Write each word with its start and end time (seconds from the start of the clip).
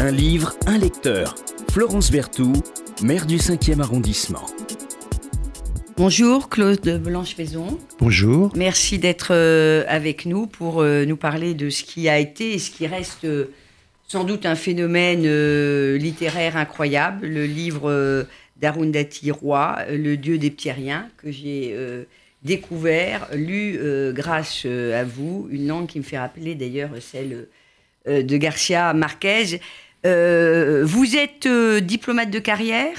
Un 0.00 0.12
livre, 0.12 0.54
un 0.66 0.78
lecteur. 0.78 1.34
Florence 1.72 2.12
Berthoud, 2.12 2.62
maire 3.02 3.26
du 3.26 3.38
5e 3.38 3.80
arrondissement. 3.80 4.46
Bonjour 5.96 6.48
Claude 6.48 7.02
Blanche-Maison. 7.02 7.80
Bonjour. 7.98 8.52
Merci 8.54 9.00
d'être 9.00 9.32
euh, 9.32 9.82
avec 9.88 10.24
nous 10.24 10.46
pour 10.46 10.82
euh, 10.82 11.04
nous 11.04 11.16
parler 11.16 11.54
de 11.54 11.68
ce 11.68 11.82
qui 11.82 12.08
a 12.08 12.20
été 12.20 12.52
et 12.52 12.58
ce 12.60 12.70
qui 12.70 12.86
reste 12.86 13.24
euh, 13.24 13.46
sans 14.06 14.22
doute 14.22 14.46
un 14.46 14.54
phénomène 14.54 15.26
littéraire 15.96 16.56
incroyable, 16.56 17.26
le 17.26 17.46
livre 17.46 18.24
d'Arundhati 18.56 19.32
Roy, 19.32 19.78
Le 19.90 20.16
Dieu 20.16 20.38
des 20.38 20.50
Ptériens, 20.50 21.08
que 21.16 21.32
j'ai 21.32 21.76
découvert, 22.42 23.28
lu 23.34 23.78
grâce 24.14 24.64
à 24.64 25.04
vous, 25.04 25.46
une 25.50 25.66
langue 25.66 25.88
qui 25.88 25.98
me 25.98 26.04
fait 26.04 26.18
rappeler 26.18 26.54
d'ailleurs 26.54 26.88
celle 27.00 27.48
de 28.06 28.36
Garcia 28.38 28.94
Marquez. 28.94 29.60
Euh, 30.06 30.84
vous 30.84 31.16
êtes 31.16 31.46
euh, 31.46 31.80
diplomate 31.80 32.30
de 32.30 32.38
carrière? 32.38 32.94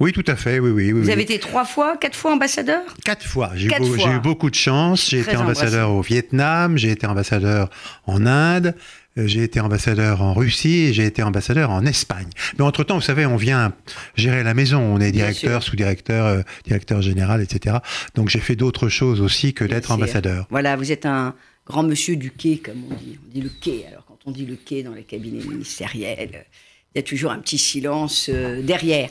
Oui, 0.00 0.12
tout 0.12 0.24
à 0.26 0.34
fait, 0.34 0.58
oui, 0.58 0.70
oui. 0.70 0.90
vous 0.90 1.08
avez 1.08 1.22
été 1.22 1.38
trois 1.38 1.64
fois, 1.64 1.96
quatre 1.96 2.16
fois 2.16 2.32
ambassadeur? 2.32 2.82
Quatre 3.04 3.24
fois. 3.24 3.52
J'ai 3.54 3.68
eu, 3.68 4.20
beaucoup 4.20 4.50
de 4.50 4.56
chance. 4.56 5.08
J'ai 5.10 5.20
été 5.20 5.36
ambassadeur 5.36 5.92
au 5.92 6.02
Vietnam, 6.02 6.76
j'ai 6.76 6.90
été 6.90 7.06
ambassadeur 7.06 7.70
en 8.06 8.26
Inde, 8.26 8.74
euh, 9.16 9.28
j'ai 9.28 9.44
été 9.44 9.60
ambassadeur 9.60 10.22
en 10.22 10.34
Russie 10.34 10.86
et 10.86 10.92
j'ai 10.92 11.04
été 11.04 11.22
ambassadeur 11.22 11.70
en 11.70 11.86
Espagne. 11.86 12.28
Mais 12.58 12.64
entre-temps, 12.64 12.96
vous 12.96 13.00
savez, 13.00 13.26
on 13.26 13.36
vient 13.36 13.72
gérer 14.16 14.42
la 14.42 14.54
maison. 14.54 14.80
On 14.80 14.98
est 14.98 15.12
directeur, 15.12 15.62
sous-directeur, 15.62 16.42
directeur 16.64 17.00
général, 17.00 17.42
etc. 17.42 17.76
Donc 18.16 18.28
j'ai 18.28 18.40
fait 18.40 18.56
d'autres 18.56 18.88
choses 18.88 19.20
aussi 19.20 19.54
que 19.54 19.64
d'être 19.64 19.92
ambassadeur. 19.92 20.48
Voilà, 20.50 20.74
vous 20.74 20.90
êtes 20.90 21.06
un 21.06 21.34
grand 21.64 21.84
monsieur 21.84 22.16
du 22.16 22.32
quai, 22.32 22.58
comme 22.58 22.82
on 22.90 22.94
dit. 22.94 23.18
On 23.24 23.32
dit 23.32 23.40
le 23.40 23.50
quai, 23.60 23.84
alors 23.88 24.09
on 24.26 24.30
dit 24.30 24.46
le 24.46 24.56
quai 24.56 24.82
dans 24.82 24.94
les 24.94 25.02
cabinets 25.02 25.44
ministériels, 25.44 26.46
il 26.94 26.98
y 26.98 27.00
a 27.00 27.02
toujours 27.02 27.30
un 27.30 27.38
petit 27.38 27.58
silence 27.58 28.28
euh, 28.32 28.62
derrière. 28.62 29.10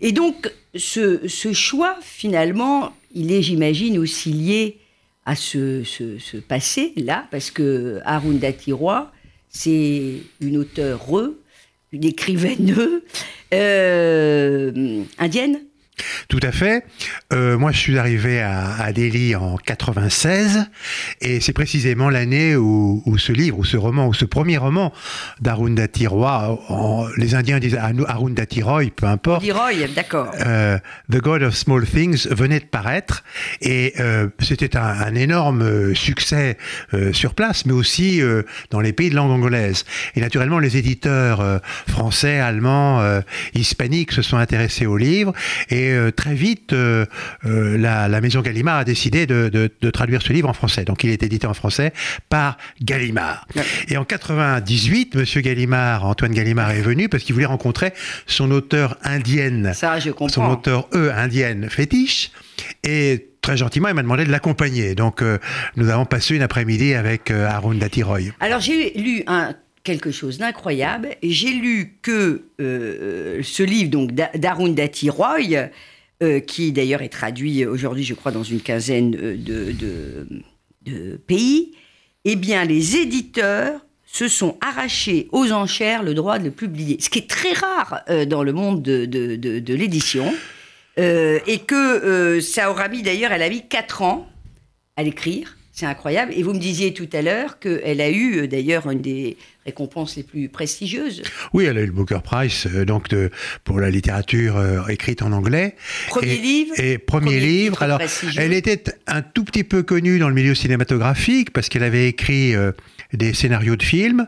Et 0.00 0.12
donc, 0.12 0.52
ce, 0.74 1.26
choix, 1.52 1.96
finalement, 2.02 2.94
il 3.14 3.32
est, 3.32 3.42
j'imagine, 3.42 3.98
aussi 3.98 4.32
lié 4.32 4.78
à 5.24 5.36
ce, 5.36 6.38
passé-là, 6.40 7.28
parce 7.30 7.50
que 7.50 8.00
Arundhati 8.04 8.72
Roy, 8.72 9.10
c'est 9.48 10.16
une 10.40 10.56
auteure, 10.56 11.06
une 11.92 12.04
écrivaine 12.04 13.00
euh, 13.54 15.04
indienne 15.18 15.60
tout 16.28 16.40
à 16.42 16.52
fait. 16.52 16.84
Euh, 17.32 17.58
moi, 17.58 17.72
je 17.72 17.78
suis 17.78 17.98
arrivé 17.98 18.40
à, 18.40 18.92
Delhi 18.92 19.36
en 19.36 19.56
96, 19.56 20.66
et 21.20 21.40
c'est 21.40 21.52
précisément 21.52 22.10
l'année 22.10 22.56
où, 22.56 23.02
ce 23.18 23.32
livre, 23.32 23.58
ou 23.58 23.64
ce 23.64 23.76
roman, 23.76 24.08
ou 24.08 24.14
ce 24.14 24.24
premier 24.24 24.56
roman 24.56 24.92
d'Arundhati 25.40 26.06
Roy, 26.06 26.58
les 27.16 27.34
Indiens 27.34 27.58
disent 27.58 27.78
Arundhati 28.06 28.62
Roy, 28.62 28.84
peu 28.94 29.06
importe. 29.06 29.44
Roy, 29.44 29.86
d'accord. 29.94 30.32
Euh, 30.44 30.78
The 31.10 31.18
God 31.18 31.42
of 31.42 31.54
Small 31.54 31.84
Things 31.86 32.26
venait 32.30 32.60
de 32.60 32.64
paraître, 32.64 33.22
et 33.60 33.94
euh, 34.00 34.28
c'était 34.40 34.76
un, 34.76 35.14
énorme 35.14 35.94
succès 35.94 36.56
sur 37.12 37.34
place, 37.34 37.66
mais 37.66 37.72
aussi 37.72 38.20
dans 38.70 38.80
les 38.80 38.92
pays 38.92 39.10
de 39.10 39.16
langue 39.16 39.30
anglaise. 39.30 39.84
Et 40.14 40.20
naturellement, 40.20 40.58
les 40.58 40.76
éditeurs 40.76 41.60
français, 41.88 42.38
allemands, 42.38 43.20
hispaniques 43.54 44.12
se 44.12 44.22
sont 44.22 44.36
intéressés 44.36 44.86
au 44.86 44.96
livre, 44.96 45.32
et 45.68 45.89
euh, 45.92 46.10
très 46.10 46.34
vite, 46.34 46.72
euh, 46.72 47.06
euh, 47.44 47.78
la, 47.78 48.20
maison 48.20 48.40
Gallimard 48.40 48.78
a 48.78 48.84
décidé 48.84 49.26
de, 49.26 49.70
traduire 49.92 50.22
ce 50.22 50.32
livre 50.32 50.48
en 50.48 50.52
français. 50.52 50.84
Donc 50.84 51.04
il 51.04 51.10
est 51.10 51.22
édité 51.22 51.46
en 51.46 51.54
français 51.54 51.92
par 52.28 52.56
Gallimard. 52.82 53.46
Et 53.88 53.96
en 53.96 54.04
98, 54.04 55.14
Monsieur 55.14 55.40
Gallimard, 55.40 56.04
Antoine 56.04 56.32
Gallimard 56.32 56.70
est 56.72 56.82
venu 56.82 57.08
parce 57.08 57.24
qu'il 57.24 57.34
voulait 57.34 57.46
rencontrer 57.46 57.92
son 58.26 58.50
auteur 58.50 58.96
indienne. 59.02 59.72
Ça, 59.74 59.98
je 59.98 60.10
comprends. 60.10 60.28
Son 60.28 60.50
auteur 60.50 60.88
E 60.94 61.10
indienne 61.14 61.68
fétiche. 61.70 62.30
Et 62.84 63.30
très 63.40 63.56
gentiment, 63.56 63.88
il 63.88 63.94
m'a 63.94 64.02
demandé 64.02 64.24
de 64.24 64.30
l'accompagner. 64.30 64.94
Donc, 64.94 65.22
nous 65.76 65.88
avons 65.88 66.04
passé 66.04 66.36
une 66.36 66.42
après-midi 66.42 66.94
avec 66.94 67.30
Arundhati 67.30 68.02
Roy. 68.02 68.20
Alors, 68.40 68.60
j'ai 68.60 68.92
lu 68.98 69.22
un 69.26 69.54
quelque 69.84 70.10
chose 70.10 70.38
d'incroyable. 70.38 71.16
J'ai 71.22 71.52
lu 71.52 71.96
que 72.02 72.42
euh, 72.60 73.40
ce 73.42 73.62
livre 73.62 73.90
donc 73.90 74.12
d'Arundhati 74.12 75.10
Roy, 75.10 75.70
euh, 76.22 76.40
qui 76.40 76.72
d'ailleurs 76.72 77.02
est 77.02 77.08
traduit 77.08 77.64
aujourd'hui, 77.64 78.04
je 78.04 78.14
crois, 78.14 78.32
dans 78.32 78.42
une 78.42 78.60
quinzaine 78.60 79.10
de, 79.10 79.72
de, 80.84 81.16
pays, 81.26 81.72
eh 82.24 82.36
bien, 82.36 82.64
les 82.64 82.96
éditeurs 82.96 83.80
se 84.06 84.28
sont 84.28 84.58
arrachés 84.60 85.28
aux 85.30 85.52
enchères 85.52 86.02
le 86.02 86.14
droit 86.14 86.38
de 86.38 86.44
le 86.44 86.50
publier, 86.50 86.98
ce 87.00 87.08
qui 87.08 87.20
est 87.20 87.30
très 87.30 87.52
rare 87.52 88.02
euh, 88.10 88.24
dans 88.24 88.42
le 88.42 88.52
monde 88.52 88.82
de, 88.82 89.74
l'édition, 89.74 90.32
et 90.98 91.60
que 91.66 92.40
ça 92.42 92.70
aura 92.70 92.88
mis 92.88 93.00
d'ailleurs, 93.00 93.32
elle 93.32 93.42
a 93.42 93.48
mis 93.48 93.66
4 93.66 94.02
ans 94.02 94.28
à 94.96 95.02
l'écrire. 95.02 95.56
C'est 95.72 95.86
incroyable. 95.86 96.34
Et 96.36 96.42
vous 96.42 96.52
me 96.52 96.58
disiez 96.58 96.92
tout 96.92 97.08
à 97.14 97.22
l'heure 97.22 97.58
qu'elle 97.58 98.02
a 98.02 98.10
eu 98.10 98.46
d'ailleurs 98.48 98.90
une 98.90 99.00
des 99.00 99.38
récompenses 99.70 100.16
les 100.16 100.24
plus 100.24 100.48
prestigieuses. 100.48 101.22
Oui, 101.52 101.64
elle 101.64 101.78
a 101.78 101.80
eu 101.80 101.86
le 101.86 101.92
Booker 101.92 102.18
Prize 102.24 102.66
euh, 102.66 102.84
donc 102.84 103.08
de, 103.08 103.30
pour 103.62 103.78
la 103.78 103.88
littérature 103.88 104.56
euh, 104.56 104.86
écrite 104.88 105.22
en 105.22 105.30
anglais. 105.32 105.76
Premier 106.08 106.36
livre. 106.36 106.74
Et 106.76 106.98
premier, 106.98 107.38
livre. 107.38 107.82
Alors, 107.82 108.00
elle 108.36 108.52
était 108.52 108.82
un 109.06 109.22
tout 109.22 109.44
petit 109.44 109.64
peu 109.64 109.82
connue 109.82 110.18
dans 110.18 110.28
le 110.28 110.34
milieu 110.34 110.54
cinématographique 110.54 111.52
parce 111.52 111.68
qu'elle 111.68 111.84
avait 111.84 112.08
écrit 112.08 112.54
euh, 112.54 112.72
des 113.12 113.32
scénarios 113.32 113.76
de 113.76 113.82
films. 113.82 114.26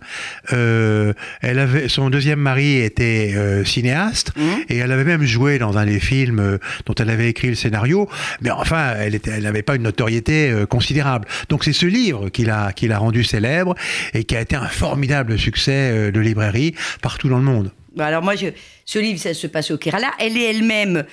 elle 0.48 1.58
avait 1.58 1.88
son 1.88 2.10
deuxième 2.10 2.40
mari 2.40 2.78
était 2.78 3.34
cinéaste 3.64 4.32
mmh. 4.36 4.42
et 4.68 4.76
elle 4.78 4.90
avait 4.90 5.04
même 5.04 5.24
joué 5.24 5.58
dans 5.58 5.78
un 5.78 5.86
des 5.86 6.00
films 6.00 6.58
dont 6.86 6.94
elle 6.94 7.10
avait 7.10 7.28
écrit 7.28 7.48
le 7.48 7.54
scénario. 7.54 8.08
Mais 8.40 8.50
enfin, 8.50 8.94
elle 8.98 9.42
n'avait 9.42 9.62
pas 9.62 9.76
une 9.76 9.82
notoriété 9.82 10.52
considérable. 10.68 11.28
Donc 11.48 11.62
c'est 11.62 11.72
ce 11.72 11.86
livre 11.86 12.28
qui 12.28 12.44
l'a 12.44 12.72
qui 12.72 12.88
l'a 12.88 12.98
rendu 12.98 13.22
célèbre 13.22 13.76
et 14.14 14.24
qui 14.24 14.36
a 14.36 14.40
été 14.40 14.56
un 14.56 14.66
formidable 14.66 15.31
succès 15.36 15.90
euh, 15.90 16.10
de 16.10 16.20
librairie 16.20 16.74
partout 17.00 17.28
dans 17.28 17.38
le 17.38 17.44
monde. 17.44 17.72
Bah, 17.94 18.06
alors 18.06 18.22
moi, 18.22 18.36
je, 18.36 18.48
ce 18.84 18.98
livre, 18.98 19.18
ça 19.18 19.34
se 19.34 19.46
passe 19.46 19.70
au 19.70 19.78
Kerala. 19.78 20.10
Elle 20.18 20.36
est 20.36 20.50
elle-même, 20.50 21.04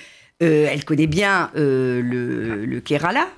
euh, 0.42 0.68
elle 0.70 0.84
connaît 0.84 1.06
bien 1.06 1.50
euh, 1.56 2.00
le, 2.02 2.64
le, 2.64 2.80
Kerala, 2.80 3.28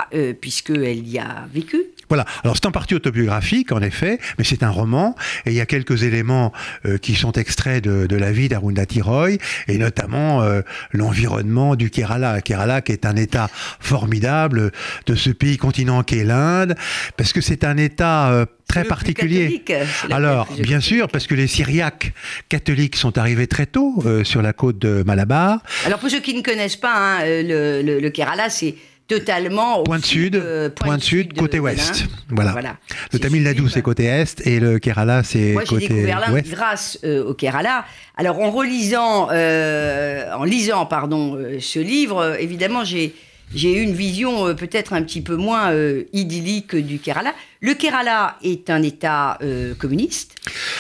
puisqu'elle 0.41 1.07
y 1.09 1.19
a 1.19 1.47
vécu. 1.53 1.83
Voilà. 2.13 2.27
Alors 2.45 2.57
c'est 2.57 2.67
en 2.67 2.73
partie 2.73 2.95
autobiographique, 2.95 3.73
en 3.73 3.81
effet, 3.81 4.19
mais 4.37 4.45
c'est 4.45 4.63
un 4.63 4.69
roman 4.69 5.17
et 5.47 5.51
il 5.51 5.57
y 5.57 5.63
a 5.63 5.65
quelques 5.65 6.03
éléments 6.03 6.53
euh, 6.85 6.99
qui 6.99 7.15
sont 7.15 7.33
extraits 7.33 7.83
de, 7.83 8.15
la 8.15 8.33
vie 8.33 8.51
d'Arundhati 8.51 9.01
Roy 9.01 9.39
et 9.67 9.79
notamment 9.79 10.43
euh, 10.43 10.61
l'environnement 10.91 11.75
du 11.75 11.89
Kerala. 11.89 12.43
Kerala 12.43 12.83
qui 12.83 12.93
est 12.93 13.07
un 13.07 13.17
État 13.17 13.49
formidable 13.81 14.73
de 15.07 15.15
ce 15.15 15.31
pays 15.31 15.57
continent 15.57 16.03
qu'est 16.03 16.25
l'Inde, 16.25 16.75
parce 17.17 17.33
que 17.33 17.41
c'est 17.41 17.65
un 17.65 17.79
État 17.79 18.31
euh, 18.31 18.45
très 18.69 18.85
particulier. 18.85 19.65
Alors, 20.11 20.49
bien 20.59 20.81
sûr, 20.81 21.09
parce 21.09 21.27
que 21.27 21.35
les 21.35 21.47
Syriaques 21.47 22.13
catholiques 22.51 22.97
sont 22.97 23.17
arrivés 23.17 23.47
très 23.47 23.67
tôt 23.67 24.03
sur 24.25 24.41
la 24.41 24.53
côte 24.53 24.79
de 24.79 25.03
Malabar. 25.07 25.63
Alors, 25.87 25.99
pour 25.99 26.09
ceux 26.09 26.21
qui 26.21 26.35
ne 26.35 26.43
connaissent 26.43 26.77
pas, 26.77 26.92
hein, 26.95 27.19
le, 27.25 27.99
le, 28.01 28.11
Kerala, 28.11 28.51
c'est 28.51 28.75
totalement 29.09 29.83
point 29.83 29.99
de 29.99 30.05
sud, 30.05 30.37
euh, 30.37 30.71
point, 30.71 30.97
de 30.97 31.03
sud, 31.03 31.35
côté 31.35 31.59
ouest. 31.59 32.05
Voilà. 32.29 32.77
Le 33.13 33.19
Tamil 33.19 33.43
Nadu 33.43 33.69
c'est 33.69 33.83
côté 33.83 34.05
est 34.05 34.47
et 34.47 34.61
le 34.61 34.79
Kerala 34.79 35.23
c'est 35.23 35.55
côté 35.55 35.71
Moi 35.73 35.81
j'ai 35.81 35.89
découvert 35.89 36.21
l'Inde 36.21 36.45
grâce 36.47 36.99
euh, 37.05 37.25
au 37.25 37.35
Kerala. 37.35 37.85
Alors 38.17 38.41
en 38.41 38.51
relisant, 38.51 39.29
euh, 39.31 40.33
en 40.35 40.45
lisant 40.45 40.87
pardon 40.87 41.39
ce 41.59 41.79
livre, 41.79 42.37
évidemment 42.39 42.85
j'ai 42.85 43.15
j'ai 43.55 43.79
eu 43.79 43.83
une 43.83 43.95
vision 43.95 44.55
peut-être 44.55 44.93
un 44.93 45.03
petit 45.03 45.21
peu 45.21 45.37
moins 45.37 45.73
idyllique 46.13 46.77
du 46.77 46.99
Kerala. 46.99 47.33
Le 47.65 47.75
Kerala 47.75 48.39
est 48.43 48.71
un 48.71 48.83
État 48.83 49.39
euh, 49.41 49.75
communiste. 49.77 50.35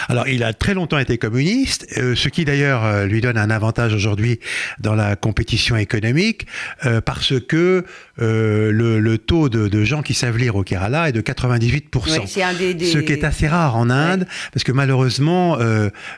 Alors, 0.08 0.26
il 0.26 0.42
a 0.42 0.52
très 0.52 0.74
longtemps 0.74 0.98
été 0.98 1.16
communiste, 1.16 1.86
euh, 1.96 2.16
ce 2.16 2.28
qui 2.28 2.44
d'ailleurs 2.44 2.84
euh, 2.84 3.06
lui 3.06 3.20
donne 3.20 3.38
un 3.38 3.50
avantage 3.50 3.94
aujourd'hui 3.94 4.40
dans 4.80 4.96
la 4.96 5.14
compétition 5.14 5.76
économique, 5.76 6.48
parce 7.04 7.34
que 7.40 7.84
le, 8.18 9.16
taux 9.16 9.48
de, 9.48 9.84
gens 9.84 10.02
qui 10.02 10.14
savent 10.14 10.38
lire 10.38 10.56
au 10.56 10.64
Kerala 10.64 11.08
est 11.08 11.12
de 11.12 11.20
98%. 11.20 12.26
Ce 12.26 12.98
qui 12.98 13.12
est 13.12 13.22
assez 13.22 13.46
rare 13.46 13.76
en 13.76 13.88
Inde, 13.88 14.26
parce 14.52 14.64
que 14.64 14.72
malheureusement, 14.72 15.58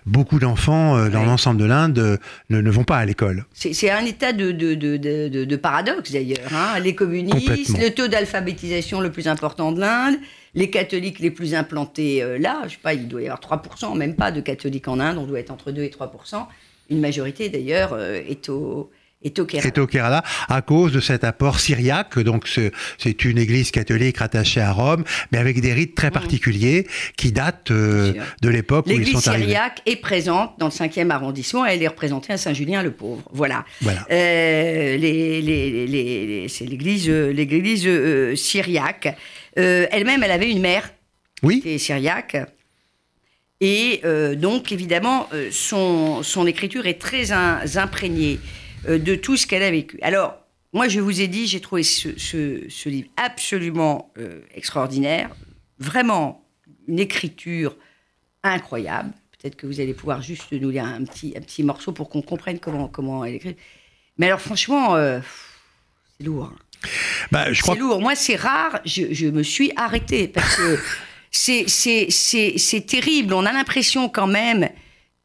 beaucoup 0.06 0.38
d'enfants 0.38 1.08
dans 1.10 1.24
l'ensemble 1.24 1.60
de 1.60 1.66
l'Inde 1.66 2.18
ne, 2.48 2.70
vont 2.70 2.84
pas 2.84 2.96
à 2.96 3.04
l'école. 3.04 3.44
C'est 3.52 3.90
un 3.90 4.04
état 4.04 4.32
de, 4.32 4.50
de 4.50 5.56
paradoxe 5.56 6.12
d'ailleurs. 6.12 6.43
Hein. 6.52 6.78
Les 6.80 6.94
communistes, 6.94 7.78
le 7.78 7.90
taux 7.90 8.08
d'alphabétisation 8.08 9.00
le 9.00 9.10
plus 9.10 9.28
important 9.28 9.72
de 9.72 9.80
l'Inde 9.80 10.16
les 10.54 10.70
catholiques 10.70 11.18
les 11.18 11.30
plus 11.30 11.54
implantés 11.54 12.22
euh, 12.22 12.38
là, 12.38 12.62
je 12.64 12.70
sais 12.70 12.78
pas, 12.82 12.94
il 12.94 13.08
doit 13.08 13.22
y 13.22 13.28
avoir 13.28 13.40
3%, 13.40 13.96
même 13.96 14.14
pas 14.14 14.30
de 14.30 14.40
catholiques 14.40 14.88
en 14.88 15.00
Inde, 15.00 15.18
on 15.18 15.26
doit 15.26 15.40
être 15.40 15.50
entre 15.50 15.72
2 15.72 15.82
et 15.82 15.88
3%. 15.88 16.46
Une 16.90 17.00
majorité 17.00 17.48
d'ailleurs 17.48 17.92
euh, 17.92 18.20
est, 18.28 18.48
au, 18.48 18.90
est 19.24 19.38
au 19.38 19.46
Kerala. 19.46 19.66
est 19.68 19.78
au 19.78 19.86
Kerala 19.86 20.22
à 20.48 20.62
cause 20.62 20.92
de 20.92 21.00
cet 21.00 21.24
apport 21.24 21.58
syriaque. 21.60 22.18
Donc 22.18 22.46
c'est- 22.48 23.24
une 23.24 23.38
église 23.38 23.70
catholique 23.70 24.18
rattachée 24.18 24.60
à 24.60 24.70
Rome, 24.72 25.04
mais 25.32 25.38
avec 25.38 25.60
des 25.60 25.72
rites 25.72 25.94
très 25.94 26.10
particuliers 26.10 26.86
qui 27.16 27.32
datent 27.32 27.70
euh, 27.70 28.12
Mmh. 28.12 28.22
De 28.42 28.48
l'époque 28.50 28.86
où 28.86 28.90
ils 28.90 28.98
L'église 28.98 29.14
sont 29.20 29.28
arrivés. 29.28 29.44
syriaque 29.46 29.80
est 29.86 29.96
présente 29.96 30.58
dans 30.58 30.66
le 30.66 30.72
5e 30.72 31.10
arrondissement. 31.10 31.64
Elle 31.64 31.82
est 31.82 31.88
représentée 31.88 32.32
à 32.32 32.36
Saint-Julien-le-Pauvre. 32.36 33.22
Voilà. 33.32 33.64
Voilà. 33.80 34.06
Euh, 34.10 34.96
les- 34.96 35.40
les- 35.40 35.70
les- 35.70 35.86
les- 35.86 36.26
les- 36.42 36.48
c'est 36.48 36.64
l'église, 36.66 37.08
euh, 37.08 37.32
l'église 37.32 37.84
euh, 37.86 38.36
syriaque. 38.36 39.16
Elle-même, 39.56 40.22
elle 40.22 40.30
avait 40.32 40.50
une 40.50 40.60
mère 40.60 40.90
Oui, 41.42 41.60
qui 41.60 41.68
était 41.70 41.78
syriaque. 41.78 42.36
Et 43.60 44.02
donc, 44.36 44.72
évidemment, 44.72 45.28
son, 45.50 46.22
son 46.22 46.46
écriture 46.46 46.86
est 46.86 47.00
très 47.00 47.32
imprégnée 47.32 48.38
de 48.88 49.14
tout 49.14 49.36
ce 49.36 49.46
qu'elle 49.46 49.62
a 49.62 49.70
vécu. 49.70 49.98
Alors, 50.02 50.36
moi, 50.72 50.88
je 50.88 51.00
vous 51.00 51.20
ai 51.20 51.28
dit, 51.28 51.46
j'ai 51.46 51.60
trouvé 51.60 51.82
ce, 51.82 52.18
ce- 52.18 52.64
ce 52.68 52.88
livre 52.88 53.08
absolument 53.16 54.12
euh, 54.18 54.40
extraordinaire, 54.54 55.30
vraiment 55.78 56.44
une 56.88 56.98
écriture 56.98 57.76
incroyable. 58.42 59.12
Peut-être 59.40 59.56
que 59.56 59.66
vous 59.66 59.80
allez 59.80 59.94
pouvoir 59.94 60.22
juste 60.22 60.50
nous 60.52 60.70
lire 60.70 60.84
un 60.84 61.04
petit, 61.04 61.34
un 61.36 61.40
petit 61.40 61.62
morceau 61.62 61.92
pour 61.92 62.08
qu'on 62.08 62.22
comprenne 62.22 62.58
comment, 62.58 62.88
comment 62.88 63.24
elle 63.24 63.34
écrit. 63.34 63.56
Mais 64.18 64.26
alors, 64.26 64.40
franchement, 64.40 64.96
euh, 64.96 65.20
c'est 66.18 66.24
lourd. 66.26 66.52
hein. 66.52 66.88
bah, 67.30 67.52
je 67.52 67.62
crois 67.62 67.74
C'est 67.74 67.80
lourd. 67.80 68.00
Moi, 68.00 68.14
c'est 68.14 68.36
rare. 68.36 68.80
Je, 68.84 69.12
je 69.12 69.26
me 69.26 69.42
suis 69.42 69.72
arrêtée 69.76 70.28
parce 70.28 70.56
que 70.56 70.78
c'est, 71.30 71.64
c'est, 71.68 72.06
c'est, 72.10 72.54
c'est 72.58 72.82
terrible. 72.86 73.32
On 73.34 73.44
a 73.46 73.52
l'impression 73.52 74.08
quand 74.08 74.26
même 74.26 74.68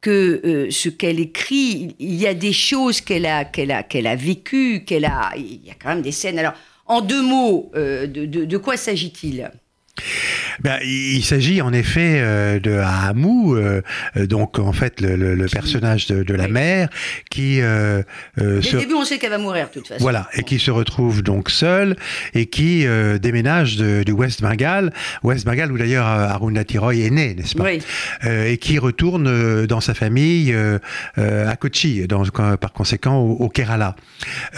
que 0.02 0.42
euh, 0.46 0.72
ce 0.72 0.90
qu'elle 0.90 1.20
écrit, 1.20 1.96
il 2.00 2.16
y 2.16 2.28
a 2.28 2.34
des 2.34 2.54
choses 2.54 3.02
qu'elle 3.02 3.26
a, 3.26 3.46
qu'elle 3.46 3.72
a, 3.72 3.84
qu'elle 3.84 4.08
a 4.08 4.16
vécues, 4.16 4.84
qu'elle 4.86 5.06
a. 5.06 5.32
Il 5.36 5.66
y 5.66 5.72
a 5.72 5.76
quand 5.82 5.90
même 5.90 6.02
des 6.02 6.12
scènes. 6.12 6.40
Alors, 6.40 6.54
en 6.86 7.02
deux 7.02 7.22
mots, 7.22 7.72
euh, 7.76 8.08
de, 8.08 8.26
de, 8.26 8.46
de 8.46 8.58
quoi 8.58 8.78
s'agit-il? 8.78 9.52
Ben, 10.62 10.78
il 10.84 11.24
s'agit 11.24 11.62
en 11.62 11.72
effet 11.74 12.16
euh, 12.20 12.60
de 12.60 12.72
Ahamou, 12.74 13.56
euh, 13.56 13.82
euh, 14.18 14.26
donc 14.28 14.60
en 14.60 14.74
fait 14.74 15.00
le, 15.02 15.16
le- 15.16 15.36
le 15.36 15.46
personnage 15.48 16.08
de, 16.08 16.24
de 16.24 16.34
la 16.34 16.46
Oui. 16.46 16.52
mère, 16.52 16.90
qui 17.30 17.62
euh, 17.62 18.02
euh, 18.40 18.60
Dès 18.62 18.68
se- 18.70 18.76
le 18.76 18.82
début, 18.82 18.94
on 18.96 19.06
sait 19.06 19.18
qu'elle 19.20 19.30
va 19.30 19.38
mourir, 19.38 19.68
de 19.68 19.74
toute 19.74 19.88
façon. 19.88 20.02
voilà 20.02 20.28
et 20.34 20.44
qui 20.44 20.60
se 20.60 20.72
retrouve 20.72 21.22
donc 21.24 21.50
seule 21.50 21.96
et 22.34 22.46
qui 22.48 22.86
déménage 23.22 23.78
de- 23.78 24.04
du 24.04 24.12
West 24.12 24.42
Bengal, 24.42 24.92
West 25.24 25.46
Bengal 25.46 25.72
où 25.72 25.78
d'ailleurs 25.78 26.08
euh, 26.08 26.28
Arundhati 26.28 26.78
Roy 26.78 26.96
est 26.96 27.10
né, 27.10 27.34
n'est-ce 27.36 27.56
pas? 27.56 27.64
Oui. 27.64 27.80
Et 28.28 28.58
qui 28.58 28.80
retourne 28.80 29.66
dans 29.66 29.82
sa 29.82 29.94
famille 29.94 30.56
à 31.18 31.56
Kochi, 31.56 32.06
dans, 32.08 32.24
par 32.26 32.74
conséquent 32.74 33.18
au, 33.18 33.32
au 33.34 33.50
Kerala, 33.50 33.96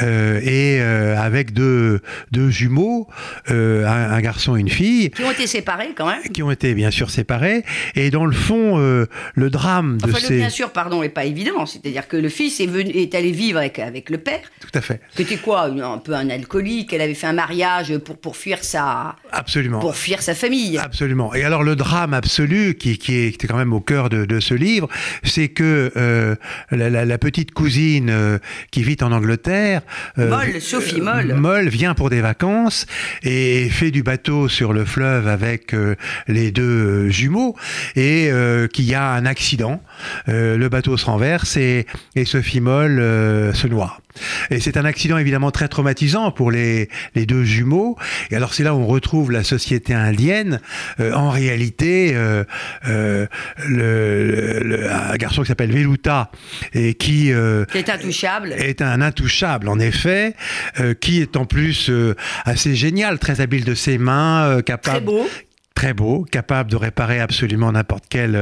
et 0.01 0.79
avec 0.81 1.53
deux, 1.53 2.01
deux 2.31 2.49
jumeaux, 2.49 3.07
un, 3.49 3.85
un 3.85 4.21
garçon 4.21 4.55
et 4.55 4.59
une 4.59 4.69
fille 4.69 5.09
Qui 5.11 5.23
ont 5.23 5.31
été 5.31 5.47
séparés 5.47 5.90
quand 5.95 6.07
même. 6.07 6.21
qui 6.33 6.43
ont 6.43 6.51
été 6.51 6.73
bien 6.73 6.91
sûr 6.91 7.09
séparés. 7.09 7.63
Et 7.95 8.09
dans 8.11 8.25
le 8.25 8.31
fond, 8.35 8.79
euh, 8.79 9.05
le 9.35 9.49
drame 9.49 9.97
de 9.97 10.05
Enfin, 10.05 10.17
le 10.21 10.25
ces... 10.27 10.37
bien 10.37 10.49
sûr, 10.49 10.71
pardon, 10.71 11.01
n'est 11.01 11.09
pas 11.09 11.25
évident. 11.25 11.65
C'est-à-dire 11.65 12.07
que 12.07 12.17
le 12.17 12.29
fils 12.29 12.59
est, 12.59 12.67
venu, 12.67 12.89
est 12.91 13.13
allé 13.15 13.31
vivre 13.31 13.59
avec, 13.59 13.79
avec 13.79 14.09
le 14.09 14.17
père, 14.17 14.41
Tout 14.59 14.69
à 14.73 14.81
fait. 14.81 15.01
qui 15.15 15.23
était 15.23 15.37
quoi 15.37 15.65
Un 15.65 15.97
peu 15.97 16.13
un 16.13 16.29
alcoolique. 16.29 16.93
Elle 16.93 17.01
avait 17.01 17.13
fait 17.13 17.27
un 17.27 17.33
mariage 17.33 17.97
pour, 17.99 18.17
pour, 18.17 18.35
fuir, 18.37 18.63
sa, 18.63 19.15
Absolument. 19.31 19.79
pour 19.79 19.95
fuir 19.95 20.21
sa 20.21 20.35
famille. 20.35 20.77
Absolument. 20.77 21.33
Et 21.33 21.43
alors 21.43 21.63
le 21.63 21.75
drame 21.75 22.13
absolu 22.13 22.75
qui, 22.75 22.97
qui 22.97 23.15
est 23.17 23.47
quand 23.47 23.57
même 23.57 23.73
au 23.73 23.81
cœur 23.81 24.09
de, 24.09 24.25
de 24.25 24.39
ce 24.39 24.53
livre, 24.53 24.87
c'est 25.23 25.49
que 25.49 25.91
euh, 25.97 26.35
la, 26.71 26.89
la- 26.89 27.05
la 27.05 27.17
petite 27.17 27.51
cousine 27.51 28.09
euh, 28.09 28.37
qui 28.71 28.83
vit 28.83 28.97
en 29.01 29.11
Angleterre, 29.11 29.81
euh, 30.17 30.29
Moll, 30.29 30.61
Sophie 30.61 31.01
Moll. 31.01 31.33
Moll 31.33 31.67
vient 31.69 31.93
pour 31.93 32.09
des 32.09 32.21
vacances 32.21 32.85
et 33.23 33.69
fait 33.69 33.91
du 33.91 34.03
bateau 34.03 34.47
sur 34.47 34.73
le 34.73 34.85
fleuve 34.85 35.27
avec 35.27 35.70
les 36.27 36.51
deux 36.51 36.61
euh, 36.63 37.09
jumeaux 37.09 37.55
et 37.95 38.29
euh, 38.31 38.67
qu'il 38.67 38.85
y 38.85 38.95
a 38.95 39.11
un 39.11 39.25
accident. 39.25 39.81
Euh, 40.29 40.57
le 40.57 40.69
bateau 40.69 40.97
se 40.97 41.05
renverse 41.05 41.57
et, 41.57 41.85
et 42.15 42.25
Sophie 42.25 42.61
Moll 42.61 42.97
se 43.53 43.67
noie. 43.67 43.97
Et 44.49 44.59
c'est 44.59 44.75
un 44.75 44.83
accident 44.83 45.17
évidemment 45.17 45.51
très 45.51 45.69
traumatisant 45.69 46.31
pour 46.31 46.51
les, 46.51 46.89
les 47.15 47.25
deux 47.25 47.45
jumeaux. 47.45 47.97
Et 48.29 48.35
alors 48.35 48.53
c'est 48.53 48.63
là 48.63 48.75
où 48.75 48.79
on 48.79 48.85
retrouve 48.87 49.31
la 49.31 49.43
société 49.43 49.93
indienne. 49.93 50.59
Euh, 50.99 51.13
en 51.13 51.29
réalité, 51.29 52.11
euh, 52.13 52.43
euh, 52.89 53.25
le, 53.67 54.59
le- 54.63 54.91
un 54.91 55.15
garçon 55.15 55.41
qui 55.43 55.47
s'appelle 55.47 55.71
Veluta 55.71 56.29
et 56.73 56.93
qui 56.93 57.31
Qui 57.71 57.77
est 57.77 57.89
intouchable. 57.89 58.53
est 58.57 58.81
un 58.81 59.01
intouchable 59.01 59.69
en 59.69 59.79
effet, 59.79 60.35
qui 60.99 61.21
est 61.21 61.37
en 61.37 61.45
plus 61.45 61.89
assez 62.45 62.75
génial, 62.75 63.19
très 63.19 63.39
habile 63.41 63.63
de 63.63 63.75
ses 63.75 63.97
mains, 63.97 64.61
capable 64.65 64.97
Très 64.97 65.01
beau. 65.05 65.27
Très 65.73 65.93
beau, 65.93 66.25
capable 66.29 66.69
de 66.69 66.75
réparer 66.75 67.19
absolument 67.19 67.71
n'importe 67.71 68.03
quelle 68.09 68.35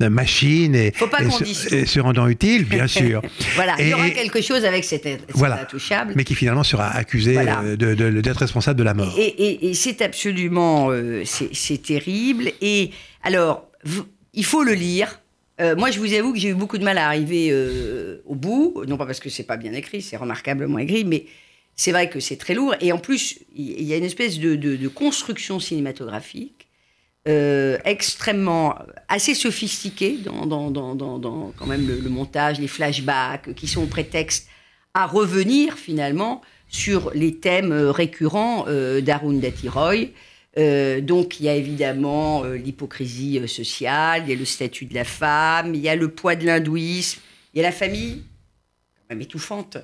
euh, 0.00 0.10
machine 0.10 0.74
et, 0.74 0.92
se, 0.94 1.74
et 1.74 1.86
se 1.86 2.00
rendant 2.00 2.26
utile, 2.28 2.64
bien 2.64 2.86
sûr. 3.00 3.22
Voilà, 3.54 3.76
il 3.78 3.88
y 3.88 3.94
aura 3.94 4.10
quelque 4.10 4.40
chose 4.42 4.64
avec 4.64 4.84
cet, 4.84 5.04
cet 5.04 5.20
Voilà. 5.30 5.60
intouchable. 5.62 6.12
Mais 6.16 6.24
qui 6.24 6.34
finalement 6.34 6.64
sera 6.64 6.88
accusé 6.90 7.34
Voilà. 7.34 7.62
euh, 7.62 7.76
d'être 8.20 8.38
responsable 8.38 8.78
de 8.78 8.84
la 8.84 8.94
mort. 8.94 9.14
Et, 9.18 9.72
c'est 9.74 10.02
absolument, 10.02 10.88
euh, 10.90 11.22
c'est 11.24 11.82
terrible. 11.82 12.50
Et 12.60 12.90
alors, 13.22 13.68
il 14.34 14.44
faut 14.44 14.62
le 14.64 14.74
lire. 14.74 15.20
Euh, 15.60 15.76
moi, 15.76 15.90
je 15.90 15.98
vous 16.00 16.12
avoue 16.14 16.32
que 16.32 16.38
j'ai 16.38 16.48
eu 16.48 16.54
beaucoup 16.54 16.78
de 16.78 16.84
mal 16.84 16.98
à 16.98 17.06
arriver 17.06 17.48
euh, 17.52 18.22
au 18.26 18.34
bout, 18.34 18.82
non 18.88 18.96
pas 18.96 19.06
parce 19.06 19.20
que 19.20 19.28
c'est 19.30 19.42
pas 19.44 19.56
bien 19.56 19.72
écrit, 19.72 20.02
c'est 20.02 20.16
remarquablement 20.16 20.78
écrit, 20.78 21.04
mais 21.04 21.26
c'est 21.76 21.92
vrai 21.92 22.08
que 22.10 22.20
c'est 22.20 22.36
très 22.36 22.54
lourd. 22.54 22.74
Et 22.80 22.90
en 22.92 22.98
plus, 22.98 23.38
il 23.54 23.82
y 23.84 23.92
a 23.92 23.96
une 23.96 24.04
espèce 24.04 24.38
de, 24.40 24.56
de- 24.56 24.76
de 24.76 24.88
construction 24.88 25.60
cinématographique 25.60 26.66
euh, 27.28 27.78
extrêmement, 27.84 28.74
assez 29.08 29.34
sophistiquée 29.34 30.18
dans, 30.24 31.52
quand 31.56 31.66
même 31.66 31.86
le, 31.86 32.08
montage, 32.08 32.58
les 32.58 32.68
flashbacks, 32.68 33.54
qui 33.54 33.68
sont 33.68 33.86
prétexte 33.86 34.48
à 34.94 35.06
revenir 35.06 35.78
finalement 35.78 36.42
sur 36.68 37.12
les 37.14 37.36
thèmes 37.36 37.72
euh, 37.72 37.92
récurrents 37.92 38.64
euh, 38.66 39.00
d'Arundhati 39.00 39.68
Roy. 39.68 40.08
Euh, 40.58 41.00
donc 41.00 41.40
il 41.40 41.46
y 41.46 41.48
a 41.48 41.54
évidemment 41.54 42.44
euh, 42.44 42.56
l'hypocrisie 42.56 43.38
euh, 43.38 43.46
sociale, 43.46 44.24
il 44.26 44.30
y 44.30 44.32
a 44.34 44.36
le 44.36 44.44
statut 44.44 44.84
de 44.84 44.94
la 44.94 45.04
femme, 45.04 45.74
il 45.74 45.80
y 45.80 45.88
a 45.88 45.96
le 45.96 46.08
poids 46.08 46.36
de 46.36 46.44
l'hindouisme, 46.44 47.20
il 47.54 47.58
y 47.58 47.60
a 47.60 47.68
la 47.68 47.72
famille, 47.72 48.22
quand 48.96 49.14
même 49.14 49.22
étouffante. 49.22 49.78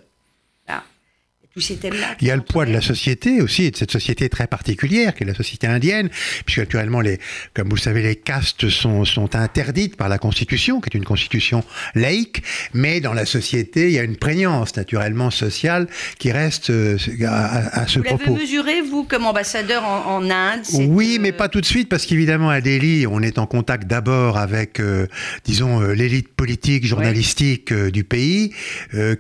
Il 1.57 1.61
y 1.61 1.65
a 1.65 1.65
tous 1.65 1.67
ces 1.67 1.77
thèmes-là. 1.77 2.15
qui 2.19 2.25
Il 2.25 2.29
y 2.29 2.31
a 2.31 2.37
le 2.37 2.43
poids 2.43 2.67
de 2.67 2.73
la 2.73 2.81
société 2.81 3.41
aussi, 3.41 3.65
et 3.65 3.71
de 3.71 3.77
cette 3.77 3.91
société 3.91 4.29
très 4.29 4.47
particulière, 4.47 5.15
qui 5.15 5.25
est 5.25 5.27
la 5.27 5.35
société 5.35 5.67
indienne, 5.67 6.09
puisque 6.45 6.61
actuellement, 6.61 7.01
les, 7.01 7.19
comme 7.55 7.69
vous 7.69 7.77
le 7.77 7.81
savez, 7.81 8.03
les 8.03 8.17
castes 8.17 8.69
sont, 8.69 9.05
sont 9.05 9.35
interdites 9.35 9.97
par 9.97 10.09
la 10.09 10.19
Constitution, 10.19 10.81
qui 10.81 10.91
est 10.91 10.99
une 10.99 11.05
constitution 11.05 11.65
laïque, 11.95 12.43
mais 12.75 13.01
dans 13.01 13.15
la 13.15 13.27
société, 13.27 13.89
il 13.89 13.93
y 13.93 13.99
a 13.99 14.03
une 14.03 14.17
prégnance 14.17 14.77
naturellement 14.77 15.31
sociale 15.31 15.89
qui 16.19 16.33
reste 16.33 16.71
euh, 16.71 16.97
à, 17.27 17.81
à 17.81 17.87
ce 17.87 17.99
Vous 17.99 18.05
propos. 18.05 18.35
mesuré, 18.35 18.83
vous, 18.83 19.05
comme 19.05 19.27
ambassadeur 19.27 19.85
en, 19.85 20.17
en 20.17 20.31
Inde 20.31 20.63
Oui, 20.75 21.17
euh, 21.19 21.23
mais 21.23 21.33
pas 21.33 21.49
tout 21.49 21.61
de 21.61 21.67
suite, 21.67 21.89
parce 21.89 22.07
qu'évidemment, 22.07 22.51
à 22.51 22.61
Delhi, 22.61 23.07
on 23.07 23.23
est 23.23 23.39
en 23.39 23.47
contact 23.47 23.87
d'abord 23.87 24.37
avec, 24.39 24.81
euh, 24.81 25.07
disons, 25.45 25.81
euh, 25.81 25.93
l'élite 25.93 26.29
politique, 26.29 26.87
journalistique 26.87 27.73
euh, 27.73 27.91
du 27.91 28.05
pays, 28.05 28.53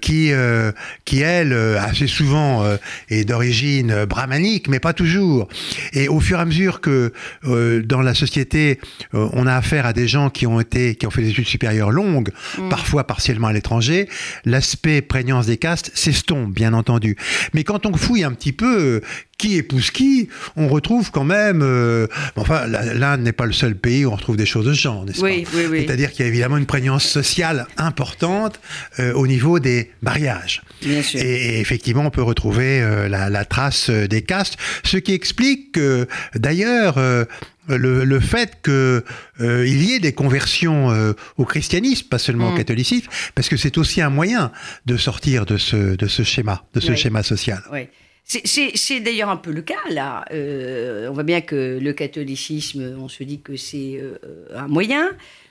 qui, 0.00 0.30
qui, 1.04 1.20
elle, 1.20 1.52
assez 1.52 2.06
souvent, 2.06 2.17
euh, 2.26 2.76
est 3.08 3.24
d'origine 3.24 3.90
euh, 3.90 4.06
brahmanique, 4.06 4.68
mais 4.68 4.80
pas 4.80 4.92
toujours. 4.92 5.48
Et 5.92 6.08
au 6.08 6.20
fur 6.20 6.38
et 6.38 6.42
à 6.42 6.44
mesure 6.44 6.80
que, 6.80 7.12
euh, 7.44 7.82
dans 7.82 8.00
la 8.02 8.14
société, 8.14 8.80
euh, 9.14 9.28
on 9.32 9.46
a 9.46 9.54
affaire 9.54 9.86
à 9.86 9.92
des 9.92 10.08
gens 10.08 10.30
qui 10.30 10.46
ont 10.46 10.60
été, 10.60 10.94
qui 10.94 11.06
ont 11.06 11.10
fait 11.10 11.22
des 11.22 11.30
études 11.30 11.46
supérieures 11.46 11.90
longues, 11.90 12.30
parfois 12.70 13.04
partiellement 13.06 13.48
à 13.48 13.52
l'étranger, 13.52 14.08
l'aspect 14.44 15.02
prégnance 15.02 15.46
des 15.46 15.56
castes 15.56 15.90
s'estompe, 15.94 16.52
bien 16.52 16.72
entendu. 16.74 17.16
Mais 17.54 17.64
quand 17.64 17.86
on 17.86 17.96
fouille 17.96 18.24
un 18.24 18.32
petit 18.32 18.52
peu, 18.52 19.00
qui 19.38 19.56
épouse 19.56 19.92
qui, 19.92 20.28
on 20.56 20.66
retrouve 20.66 21.12
quand 21.12 21.24
même. 21.24 21.62
euh, 21.62 22.08
enfin, 22.34 22.66
l'Inde 22.66 23.20
n'est 23.20 23.32
pas 23.32 23.46
le 23.46 23.52
seul 23.52 23.76
pays 23.76 24.04
où 24.04 24.10
on 24.10 24.16
retrouve 24.16 24.36
des 24.36 24.46
choses 24.46 24.66
de 24.66 24.72
ce 24.74 24.80
genre, 24.80 25.04
n'est-ce 25.04 25.22
Oui, 25.22 25.44
pas 25.44 25.50
oui, 25.54 25.62
oui. 25.70 25.84
C'est-à-dire 25.86 26.10
qu'il 26.10 26.22
y 26.22 26.24
a 26.24 26.28
évidemment 26.28 26.56
une 26.56 26.66
prégnance 26.66 27.04
sociale 27.06 27.66
importante 27.76 28.58
euh, 28.98 29.12
au 29.14 29.26
niveau 29.28 29.60
des 29.60 29.92
mariages. 30.02 30.62
Bien 30.82 31.02
sûr. 31.02 31.20
Et, 31.20 31.24
et 31.56 31.60
effectivement, 31.60 32.07
on 32.08 32.10
peut 32.10 32.22
retrouver 32.22 32.80
euh, 32.82 33.08
la, 33.08 33.30
la 33.30 33.44
trace 33.44 33.90
euh, 33.90 34.06
des 34.08 34.22
castes, 34.22 34.56
ce 34.84 34.96
qui 34.96 35.12
explique 35.12 35.72
que, 35.72 36.06
d'ailleurs, 36.34 36.98
euh, 36.98 37.24
le, 37.68 38.04
le 38.04 38.20
fait 38.20 38.62
qu'il 38.64 39.02
y 39.84 39.92
ait 39.94 39.98
des 40.00 40.12
conversions 40.14 40.90
euh, 40.90 41.12
au 41.36 41.44
christianisme, 41.44 42.08
pas 42.08 42.18
seulement 42.18 42.48
au 42.48 42.52
Mm. 42.52 42.56
catholicisme, 42.58 43.08
parce 43.34 43.48
que 43.50 43.56
c'est 43.58 43.76
aussi 43.78 44.00
un 44.00 44.08
moyen 44.10 44.50
de 44.86 44.96
sortir 44.96 45.44
de 45.46 45.58
ce, 45.58 45.94
de 45.96 46.06
ce 46.06 46.22
schéma, 46.22 46.64
de 46.74 46.80
ce 46.80 46.92
Oui. 46.92 46.96
schéma 46.96 47.22
social. 47.22 47.62
Oui. 47.72 47.88
C'est- 48.24 49.00
d'ailleurs 49.00 49.30
un 49.30 49.36
peu 49.38 49.52
le 49.52 49.62
cas, 49.62 49.74
là. 49.90 50.24
Euh, 50.32 51.08
on 51.08 51.14
voit 51.14 51.22
bien 51.22 51.40
que 51.40 51.78
le 51.80 51.92
catholicisme, 51.94 52.94
on 52.98 53.08
se 53.08 53.22
dit 53.24 53.40
que 53.40 53.56
c'est 53.56 54.02
un 54.54 54.66
moyen. 54.68 55.08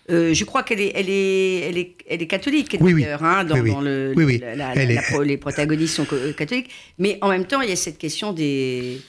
Euh, 0.09 0.33
je 0.33 0.45
crois 0.45 0.63
qu'elle 0.63 0.79
est, 0.79 0.91
elle 0.95 1.09
est, 1.09 1.59
elle 1.69 1.77
est, 1.77 1.95
elle 2.09 2.21
est 2.21 2.27
catholique 2.27 2.77
Oui, 2.79 2.93
d'ailleurs. 2.93 3.23
hein, 3.23 3.43
dans, 3.43 3.59
Oui, 3.59 3.71
dans 3.71 3.81
le, 3.81 4.13
Oui, 4.15 4.23
oui. 4.23 4.37
la- 4.39 4.55
la- 4.55 4.73
Elle 4.75 4.93
la 4.93 5.01
est- 5.01 5.11
pro- 5.11 5.21
les 5.23 5.35
protagonistes 5.37 5.95
sont 5.95 6.07
euh, 6.13 6.31
catholiques. 6.31 6.69
Mais 6.97 7.17
en 7.21 7.29
même 7.29 7.45
temps, 7.45 7.59
il 7.61 7.69
y 7.69 7.73
a 7.73 7.75
cette 7.75 7.97
question 7.97 8.31
des, 8.31 9.01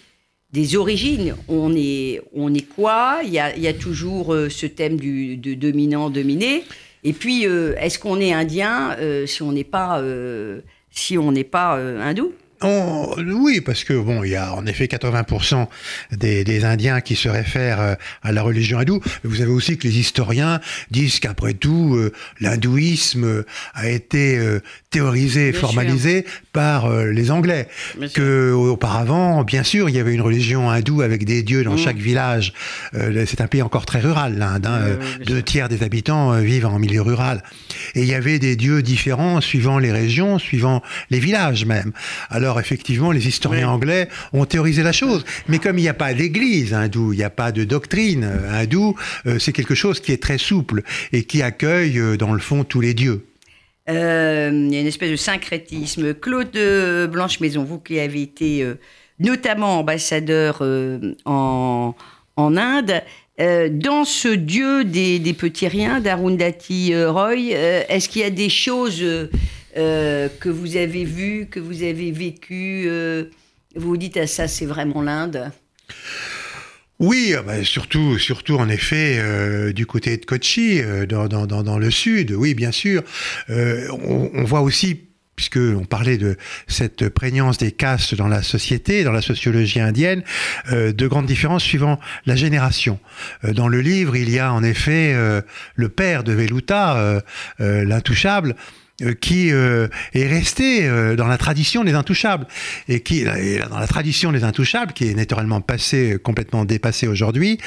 des 0.53 0.75
origines. 0.77 1.37
On 1.47 1.73
est, 1.77 2.21
on 2.35 2.53
est 2.53 2.67
quoi? 2.69 3.21
Il 3.25 3.31
y, 3.31 3.39
a, 3.39 3.55
il 3.57 3.63
y 3.63 3.69
a 3.69 3.75
toujours 3.75 4.35
euh, 4.35 4.49
ce 4.49 4.67
thème 4.67 4.97
du 4.97 5.37
de 5.37 5.55
dominant-dominé. 5.55 6.65
Et 7.05 7.13
puis, 7.13 7.47
euh, 7.47 7.75
est-ce 7.79 8.01
qu'on 8.01 8.19
est 8.21 8.33
indien 8.33 8.97
euh, 8.99 9.25
si 9.25 9.43
on 9.43 9.53
n'est 9.53 9.63
pas, 9.63 10.03
si 10.91 11.17
on 11.17 11.31
n'est 11.31 11.45
pas 11.45 11.77
hindou? 11.77 12.33
On- 12.63 13.15
oui, 13.19 13.61
parce 13.61 13.85
que 13.85 13.93
bon, 13.95 14.25
il 14.25 14.31
y 14.31 14.37
a 14.37 14.53
en 14.55 14.67
effet 14.67 14.87
80% 14.87 15.69
des, 16.13 16.45
des 16.45 16.65
Indiens 16.65 17.01
qui 17.01 17.15
se 17.17 17.29
réfèrent 17.29 17.81
euh, 17.81 17.95
à 18.23 18.33
la 18.33 18.43
religion 18.43 18.79
hindoue. 18.79 19.01
Vous 19.25 19.41
avez 19.43 19.51
aussi 19.51 19.79
que 19.79 19.87
les 19.87 19.99
historiens 19.99 20.61
disent 20.91 21.21
qu'après 21.21 21.53
tout, 21.55 21.95
euh, 21.97 22.13
l'hindouisme 22.41 23.25
euh, 23.25 23.47
a 23.75 23.89
été 23.89 24.37
euh, 24.39 24.61
théorisé, 24.91 25.53
Bien 25.53 25.61
formalisé 25.61 26.25
par 26.53 26.87
euh, 26.87 27.11
les 27.13 27.31
Anglais. 27.31 27.69
Bien. 27.99 28.09
Que 28.09 28.53
auparavant, 28.53 29.45
bien 29.45 29.63
sûr, 29.63 29.89
il 29.89 29.95
y 29.95 29.99
avait 30.01 30.15
une 30.15 30.21
religion 30.23 30.71
hindoue 30.71 31.03
avec 31.03 31.25
des 31.25 31.43
dieux 31.43 31.63
dans 31.65 31.75
Mm. 31.75 31.79
chaque 31.79 31.97
village. 31.99 32.53
C'est 33.27 33.41
un 33.41 33.47
pays 33.47 33.63
encore 33.63 33.87
très 33.87 34.01
rural, 34.01 34.37
l'Inde. 34.39 34.67
hein. 34.67 34.81
Deux 35.27 35.43
tiers 35.43 35.69
des 35.69 35.83
habitants 35.85 36.33
vivent 36.41 36.67
en 36.67 36.79
milieu 36.79 37.03
rural. 37.03 37.43
Et 37.95 38.01
il 38.03 38.09
y 38.09 38.15
avait 38.15 38.39
des 38.39 38.57
dieux 38.57 38.83
différents 38.83 39.41
suivant 39.41 39.79
les 39.79 39.93
régions, 39.93 40.39
suivant 40.39 40.83
les 41.11 41.21
villages 41.21 41.65
même. 41.67 41.93
Alors 42.31 42.48
effectivement, 42.57 43.13
les 43.13 43.29
historiens 43.29 43.69
Oui. 43.69 43.75
anglais 43.75 44.09
ont 44.33 44.47
théorisé 44.47 44.83
la 44.83 44.93
chose. 44.93 45.25
Mais 45.49 45.59
comme 45.59 45.77
il 45.79 45.83
n'y 45.83 45.89
a 45.89 45.95
pas 45.95 46.15
d'église 46.15 46.73
hindoue, 46.73 47.13
il 47.13 47.17
n'y 47.19 47.25
a 47.25 47.31
pas 47.31 47.53
de 47.53 47.65
doctrine 47.65 48.25
euh, 48.25 48.63
hindoue, 48.63 48.95
euh, 49.27 49.39
c'est 49.39 49.53
quelque 49.53 49.75
chose 49.75 50.01
qui 50.01 50.13
est 50.13 50.23
très 50.23 50.39
souple 50.39 50.83
et 51.13 51.25
qui 51.25 51.43
accueille 51.43 51.99
euh, 51.99 52.17
dans 52.17 52.33
le 52.33 52.41
fond 52.41 52.65
tous 52.65 52.81
les 52.81 52.95
dieux. 52.95 53.27
Euh, 53.91 54.51
il 54.53 54.73
y 54.73 54.77
a 54.77 54.81
une 54.81 54.87
espèce 54.87 55.11
de 55.11 55.17
syncrétisme. 55.17 56.15
Claude 56.15 56.57
Blanche-Maison, 57.11 57.65
vous 57.65 57.79
qui 57.79 57.99
avez 57.99 58.23
été 58.23 58.63
euh, 58.63 58.75
notamment 59.19 59.79
ambassadeur 59.81 60.59
euh, 60.61 61.15
en, 61.25 61.95
en 62.37 62.57
Inde, 62.57 63.03
euh, 63.41 63.69
dans 63.71 64.05
ce 64.05 64.29
dieu 64.29 64.85
des, 64.85 65.19
des 65.21 65.33
petits 65.33 65.69
riens, 65.69 66.01
d'Arundhati 66.01 66.93
euh, 66.93 67.11
Roy, 67.11 67.53
euh, 67.53 67.83
est-ce 67.89 68.09
qu'il 68.09 68.23
y 68.23 68.25
a 68.25 68.31
des 68.31 68.51
choses 68.51 69.03
euh, 69.79 70.29
que 70.41 70.49
vous 70.49 70.77
avez 70.77 71.05
vues, 71.05 71.47
que 71.49 71.61
vous 71.61 71.85
avez 71.85 72.11
vécues 72.11 72.87
euh, 72.89 73.27
Vous 73.77 73.97
dites, 73.97 74.17
ah 74.17 74.27
ça 74.27 74.49
c'est 74.49 74.67
vraiment 74.67 75.03
l'Inde 75.03 75.53
Oui, 76.99 77.35
ah 77.39 77.43
bah, 77.43 77.63
surtout, 77.63 78.19
surtout 78.19 78.57
en 78.57 78.69
effet 78.69 79.19
euh, 79.19 79.73
du 79.73 79.87
côté 79.87 80.17
de 80.17 80.25
Kochi, 80.25 80.81
dans, 81.09 81.79
le 81.79 81.91
sud, 81.93 82.33
oui, 82.33 82.55
bien 82.55 82.73
sûr. 82.73 83.05
On, 83.49 84.43
voit 84.43 84.63
aussi, 84.63 85.01
puisque 85.37 85.59
on 85.59 85.85
parlait 85.85 86.19
de 86.19 86.37
cette 86.67 87.09
prégnance 87.09 87.59
des 87.59 87.71
castes 87.71 88.17
dans 88.17 88.27
la 88.27 88.43
société, 88.43 89.05
dans 89.05 89.13
la 89.13 89.23
sociologie 89.23 89.79
indienne, 89.79 90.25
de 90.73 91.07
grandes 91.07 91.27
différences 91.27 91.63
suivant 91.63 92.01
la 92.27 92.35
génération. 92.35 92.99
Dans 93.45 93.69
le 93.69 93.81
livre, 93.81 94.17
il 94.17 94.29
y 94.29 94.41
a 94.41 94.53
en 94.53 94.65
effet 94.65 95.15
le 95.77 95.89
père 95.89 96.25
de 96.25 96.33
Veluta, 96.33 97.23
l'intouchable, 97.61 98.57
qui 99.21 99.53
euh, 99.53 99.87
est 100.13 100.27
resté 100.27 100.87
euh, 100.87 101.15
dans 101.15 101.29
la 101.29 101.39
tradition 101.39 101.85
des 101.85 101.95
intouchables 101.95 102.47
et 102.89 103.01
qui 103.01 103.21
et 103.21 103.61
dans 103.71 103.79
la 103.79 103.87
tradition 103.87 104.33
des 104.33 104.43
intouchables 104.43 104.93
qui 104.93 105.09
est 105.09 105.15
naturellement 105.15 105.61
passé 105.61 106.19
complètement 106.21 106.65
dépassé 106.65 107.07
aujourd'hui 107.07 107.59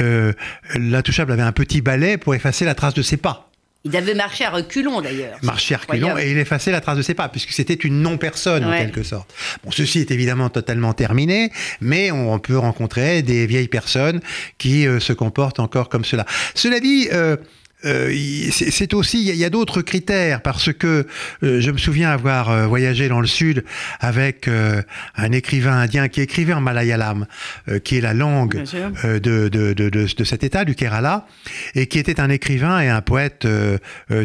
euh, 0.00 0.32
l'intouchable 0.76 1.32
avait 1.32 1.42
un 1.42 1.50
petit 1.52 1.80
balai 1.80 2.18
pour 2.18 2.36
effacer 2.36 2.64
la 2.64 2.76
trace 2.76 2.94
de 2.94 3.02
ses 3.02 3.16
pas 3.16 3.50
Il 3.82 3.96
avait 3.96 4.14
marché 4.14 4.44
à 4.44 4.50
reculons 4.50 5.00
d'ailleurs. 5.00 5.38
marcher 5.42 5.74
à 5.74 5.78
reculons 5.78 6.18
et 6.18 6.30
il 6.30 6.38
effaçait 6.38 6.70
la 6.70 6.80
trace 6.80 6.96
de 6.96 7.02
ses 7.02 7.14
pas 7.14 7.28
puisque 7.28 7.50
c'était 7.50 7.74
une 7.74 8.00
non-personne 8.00 8.64
en 8.64 8.70
quelque 8.70 9.02
sorte. 9.02 9.34
Bon, 9.64 9.72
ceci 9.72 9.98
est 9.98 10.12
évidemment 10.12 10.50
totalement 10.50 10.92
terminé, 10.92 11.50
mais 11.80 12.12
on, 12.12 12.32
on 12.32 12.38
peut 12.38 12.58
rencontrer 12.58 13.22
des 13.22 13.46
vieilles 13.46 13.66
personnes 13.66 14.20
qui 14.58 14.86
euh, 14.86 15.00
se 15.00 15.12
comportent 15.12 15.58
encore 15.58 15.88
comme 15.88 16.04
cela. 16.04 16.26
Cela 16.54 16.78
dit. 16.78 17.08
euh, 17.12 17.36
euh, 17.84 18.12
c'est 18.50 18.94
aussi, 18.94 19.26
il 19.28 19.36
y 19.36 19.44
a, 19.44 19.50
d'autres 19.50 19.82
critères 19.82 20.40
parce 20.40 20.72
que 20.72 21.06
euh, 21.42 21.60
je 21.60 21.70
me 21.70 21.78
souviens 21.78 22.10
avoir 22.10 22.50
euh, 22.50 22.66
voyagé 22.66 23.08
dans 23.08 23.20
le 23.20 23.26
sud 23.26 23.64
avec 24.00 24.48
euh, 24.48 24.82
un 25.14 25.30
écrivain 25.30 25.78
indien 25.78 26.08
qui 26.08 26.20
écrivait 26.20 26.54
en 26.54 26.60
malayalam, 26.60 27.26
euh, 27.68 27.78
qui 27.78 27.98
est 27.98 28.00
la 28.00 28.14
langue 28.14 28.62
de, 29.04 29.18
de, 29.18 29.48
de, 29.48 29.72
de, 29.74 29.90
de 29.90 30.24
cet 30.24 30.42
état, 30.42 30.64
du 30.64 30.74
Kerala, 30.74 31.26
et 31.74 31.86
qui 31.86 31.98
était 31.98 32.18
un 32.18 32.30
écrivain 32.30 32.80
et 32.80 32.88
un 32.88 33.02
poète 33.02 33.46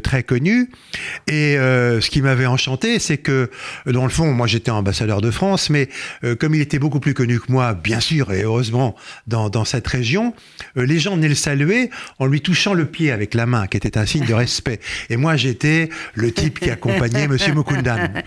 très 0.03 0.23
connu. 0.23 0.69
Et 1.27 1.55
ce 1.55 2.09
qui 2.09 2.21
m'avait 2.21 2.45
enchanté, 2.45 2.99
c'est 2.99 3.17
que, 3.17 3.49
dans 3.85 4.03
le 4.03 4.09
fond, 4.09 4.31
moi 4.33 4.47
j'étais 4.47 4.71
ambassadeur 4.71 5.21
de 5.21 5.31
France, 5.31 5.69
mais 5.69 5.89
comme 6.39 6.55
il 6.55 6.61
était 6.61 6.79
beaucoup 6.79 6.99
plus 6.99 7.13
connu 7.13 7.39
que 7.39 7.51
moi, 7.51 7.73
bien 7.73 7.99
sûr, 7.99 8.31
et 8.31 8.43
heureusement, 8.43 8.95
dans, 9.27 9.49
dans 9.49 9.65
cette 9.65 9.87
région, 9.87 10.33
les 10.75 10.99
gens 10.99 11.15
venaient 11.15 11.29
le 11.29 11.35
saluer 11.35 11.89
en 12.19 12.25
lui 12.25 12.41
touchant 12.41 12.73
le 12.73 12.85
pied 12.85 13.11
avec 13.11 13.33
la 13.33 13.45
main, 13.45 13.50
qui 13.69 13.77
était 13.77 13.97
un 13.97 14.05
signe 14.05 14.25
de 14.25 14.33
respect. 14.33 14.79
Et 15.09 15.17
moi 15.17 15.35
j'étais 15.35 15.89
le 16.13 16.31
type 16.31 16.59
qui 16.59 16.69
accompagnait 16.69 17.27
Monsieur 17.31 17.53
Mukundan. 17.53 18.23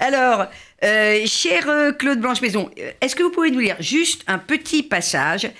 Alors, 0.00 0.46
euh, 0.84 1.26
cher 1.26 1.68
euh, 1.68 1.92
Claude 1.92 2.20
Blanche-Maison, 2.20 2.70
euh, 2.78 2.90
est-ce 3.00 3.16
que 3.16 3.22
vous 3.22 3.30
pouvez 3.30 3.50
nous 3.50 3.60
lire 3.60 3.76
juste 3.80 4.22
un 4.26 4.38
petit 4.38 4.82
passage 4.82 5.50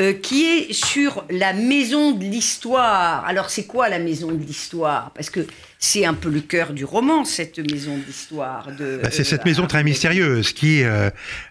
euh, 0.00 0.12
qui 0.12 0.44
est 0.44 0.72
sur 0.72 1.24
la 1.30 1.52
maison 1.52 2.12
de 2.12 2.24
l'histoire 2.24 3.24
Alors, 3.26 3.48
c'est 3.50 3.64
quoi 3.66 3.88
la 3.88 3.98
maison 4.00 4.32
de 4.32 4.42
l'histoire? 4.44 5.12
Parce 5.14 5.30
que 5.30 5.46
c'est 5.78 6.04
un 6.04 6.14
peu 6.14 6.30
le 6.30 6.40
cœur 6.40 6.72
du 6.72 6.84
roman, 6.84 7.24
cette 7.24 7.58
maison 7.58 7.96
de 7.96 8.02
l'histoire. 8.04 8.66
Bah, 8.66 9.10
c'est 9.12 9.20
euh, 9.20 9.24
cette 9.24 9.44
maison 9.44 9.66
très 9.66 9.84
mystérieuse 9.84 10.52
qui, 10.52 10.82
euh, 10.82 11.10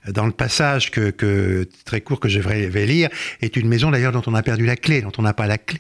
dans 0.10 0.26
le 0.26 0.32
passage 0.34 0.92
que, 0.92 1.10
que- 1.12 1.68
très 1.86 2.02
court 2.02 2.20
que 2.20 2.28
je 2.28 2.40
vais, 2.40 2.68
vais 2.68 2.86
lire, 2.86 3.10
est 3.42 3.56
une 3.56 3.68
maison 3.70 3.92
d'ailleurs 3.92 4.12
dont 4.12 4.24
on 4.28 4.34
a 4.34 4.44
perdu 4.44 4.66
la 4.66 4.76
clé, 4.76 5.02
dont 5.02 5.12
on 5.18 5.22
n'a 5.22 5.34
pas 5.34 5.48
la 5.48 5.58
clé, 5.58 5.80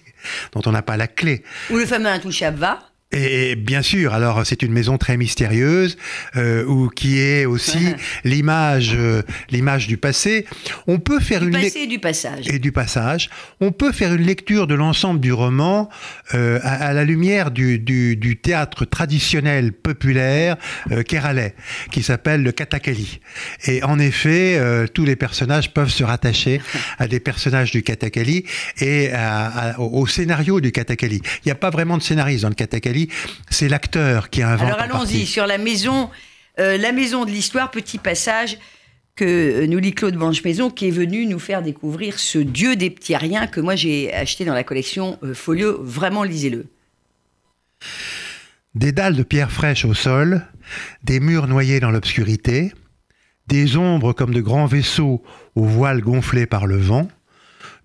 dont 0.53 0.61
on 0.65 0.71
n'a 0.71 0.81
pas 0.83 0.95
la 0.95 1.07
clé. 1.07 1.43
Où 1.69 1.75
le 1.77 1.85
fameux 1.85 2.07
intouchable 2.07 2.59
va. 2.59 2.79
Et 3.13 3.55
bien 3.55 3.81
sûr, 3.81 4.13
alors 4.13 4.45
c'est 4.45 4.63
une 4.63 4.71
maison 4.73 4.97
très 4.97 5.17
mystérieuse 5.17 5.97
euh, 6.35 6.65
ou 6.65 6.89
qui 6.89 7.19
est 7.19 7.45
aussi 7.45 7.93
l'image, 8.23 8.93
euh, 8.95 9.21
l'image 9.51 9.87
du 9.87 9.97
passé. 9.97 10.45
On 10.87 10.97
peut 10.99 11.19
faire 11.19 11.41
Du 11.41 11.47
une 11.47 11.53
passé 11.53 11.79
et 11.81 11.87
du 11.87 11.99
passage. 11.99 12.47
et 12.49 12.59
du 12.59 12.71
passage. 12.71 13.29
On 13.61 13.71
peut 13.71 13.91
faire 13.91 14.13
une 14.13 14.23
lecture 14.25 14.65
de 14.67 14.73
l'ensemble 14.73 15.19
du 15.19 15.31
roman 15.31 15.89
euh, 16.33 16.59
à, 16.63 16.87
à 16.87 16.93
la 16.93 17.03
lumière 17.03 17.51
du, 17.51 17.77
du- 17.79 18.15
du 18.15 18.37
théâtre 18.37 18.85
traditionnel 18.85 19.73
populaire 19.73 20.57
euh, 20.91 21.03
kéralais, 21.03 21.53
qui 21.91 22.01
s'appelle 22.03 22.41
le 22.43 22.51
Kathakali. 22.51 23.19
Et 23.65 23.83
en 23.83 23.99
effet, 23.99 24.57
euh, 24.57 24.87
tous 24.87 25.05
les 25.05 25.15
personnages 25.15 25.71
peuvent 25.71 25.89
se 25.91 26.03
rattacher 26.03 26.61
à 26.97 27.07
des 27.07 27.19
personnages 27.19 27.71
du 27.71 27.83
Kathakali 27.83 28.45
et 28.79 29.11
à- 29.11 29.45
à- 29.47 29.79
au, 29.79 30.01
au 30.01 30.07
scénario 30.07 30.59
du 30.61 30.71
Kathakali. 30.71 31.17
Il 31.23 31.47
n'y 31.47 31.51
a 31.51 31.55
pas 31.55 31.69
vraiment 31.69 31.97
de 31.97 32.03
scénariste 32.03 32.41
dans 32.41 32.49
le 32.49 32.55
C'est 33.49 33.69
l'acteur 33.69 34.29
qui 34.29 34.41
invente. 34.41 34.67
Alors 34.67 34.79
allons-y 34.79 35.25
sur 35.25 35.47
la 35.47 35.57
maison, 35.57 36.09
euh, 36.59 36.77
la 36.77 36.91
maison 36.91 37.25
de 37.25 37.31
l'histoire, 37.31 37.71
petit 37.71 37.97
passage 37.97 38.57
que 39.15 39.25
euh, 39.25 39.67
nous 39.67 39.79
lit 39.79 39.93
Claude 39.93 40.15
Blanche-Maison, 40.15 40.69
qui 40.69 40.87
est 40.87 40.91
venu 40.91 41.25
nous 41.25 41.39
faire 41.39 41.61
découvrir 41.61 42.19
ce 42.19 42.39
dieu 42.39 42.75
des 42.75 42.89
petits 42.89 43.15
riens 43.15 43.47
que 43.47 43.61
moi 43.61 43.75
j'ai 43.75 44.13
acheté 44.13 44.45
dans 44.45 44.53
la 44.53 44.63
collection 44.63 45.19
euh, 45.23 45.33
Folio. 45.33 45.81
Vraiment, 45.83 46.23
lisez-le. 46.23 46.65
Des 48.75 48.91
dalles 48.91 49.15
de 49.15 49.23
pierre 49.23 49.51
fraîche 49.51 49.85
au 49.85 49.93
sol, 49.93 50.41
des 51.03 51.19
murs 51.19 51.47
noyés 51.47 51.79
dans 51.79 51.91
l'obscurité, 51.91 52.73
des 53.47 53.77
ombres 53.77 54.13
comme 54.13 54.33
de 54.33 54.41
grands 54.41 54.65
vaisseaux 54.65 55.23
aux 55.55 55.65
voiles 55.65 56.01
gonflés 56.01 56.47
par 56.47 56.65
le 56.65 56.77
vent, 56.77 57.07